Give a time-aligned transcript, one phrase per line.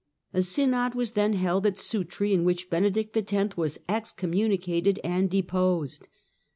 [0.33, 3.55] A Synod was then held at Sutri, in which Benedict X.
[3.55, 6.07] was excommuni cated and deposed.